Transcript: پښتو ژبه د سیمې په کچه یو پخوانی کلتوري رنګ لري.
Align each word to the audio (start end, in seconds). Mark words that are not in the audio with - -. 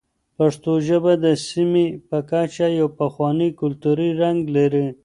پښتو 0.37 0.73
ژبه 0.87 1.13
د 1.23 1.25
سیمې 1.47 1.85
په 2.09 2.17
کچه 2.29 2.67
یو 2.79 2.87
پخوانی 2.99 3.49
کلتوري 3.61 4.09
رنګ 4.21 4.39
لري. 4.57 4.87